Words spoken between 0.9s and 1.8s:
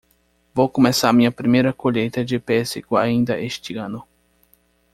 minha primeira